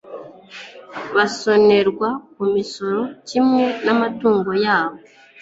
[1.15, 4.97] basonerwa ku musoro kimwe n'amatungo yabo